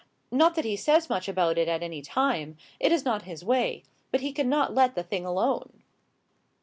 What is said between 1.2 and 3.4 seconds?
about it at any time: it is not